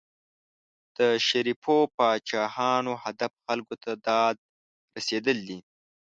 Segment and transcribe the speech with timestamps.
[0.97, 4.35] د شریفو پاچاهانو هدف خلکو ته داد
[4.95, 5.59] رسېدل دي.